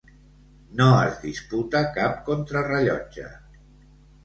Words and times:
No 0.79 0.87
es 1.09 1.19
diputa 1.25 1.83
cap 1.99 2.17
contrarellotge. 2.31 3.31